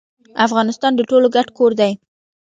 [0.45, 1.91] افغانستان د ټولو ګډ کور دی